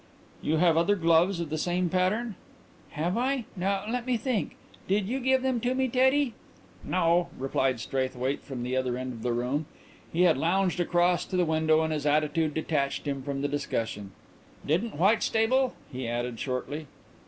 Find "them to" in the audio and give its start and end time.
5.43-5.75